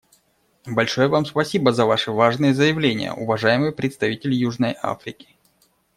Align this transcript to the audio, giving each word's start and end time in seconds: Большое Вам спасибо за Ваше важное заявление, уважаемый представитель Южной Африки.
Большое 0.65 1.07
Вам 1.09 1.27
спасибо 1.27 1.73
за 1.73 1.85
Ваше 1.85 2.09
важное 2.11 2.55
заявление, 2.55 3.13
уважаемый 3.13 3.71
представитель 3.71 4.33
Южной 4.33 4.75
Африки. 4.81 5.37